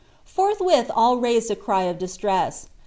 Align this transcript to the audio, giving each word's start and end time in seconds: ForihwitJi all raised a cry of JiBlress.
ForihwitJi 0.25 0.89
all 0.95 1.17
raised 1.17 1.51
a 1.51 1.55
cry 1.55 1.83
of 1.83 1.99
JiBlress. 1.99 2.65